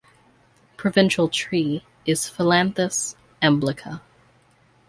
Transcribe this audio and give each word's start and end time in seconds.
Provincial 0.77 1.29
tree 1.29 1.85
is 2.07 2.21
"Phyllanthus 2.27 3.13
emblica". 3.39 4.01